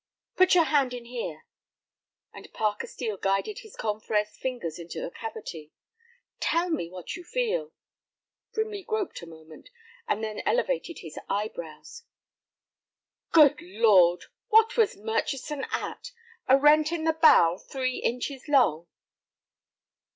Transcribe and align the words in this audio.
"Put 0.35 0.55
your 0.55 0.63
hand 0.63 0.95
in 0.95 1.05
here," 1.05 1.45
and 2.33 2.51
Parker 2.53 2.87
Steel 2.87 3.17
guided 3.17 3.59
his 3.59 3.75
confrère's 3.77 4.35
fingers 4.35 4.79
into 4.79 4.99
the 4.99 5.11
cavity, 5.11 5.73
"tell 6.39 6.71
me 6.71 6.89
what 6.89 7.15
you 7.15 7.23
feel." 7.23 7.71
Brimley 8.51 8.81
groped 8.81 9.21
a 9.21 9.27
moment, 9.27 9.69
and 10.07 10.23
then 10.23 10.41
elevated 10.43 11.01
his 11.03 11.19
eyebrows. 11.29 12.01
"Good 13.31 13.61
Lord!—what 13.61 14.75
was 14.75 14.97
Murchison 14.97 15.65
at? 15.69 16.11
A 16.47 16.57
rent 16.57 16.91
in 16.91 17.03
the 17.03 17.13
bowel 17.13 17.59
three 17.59 17.97
inches 17.99 18.47
long!" 18.47 18.87